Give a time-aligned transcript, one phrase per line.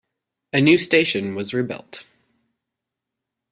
[0.51, 2.05] A new station was rebuilt.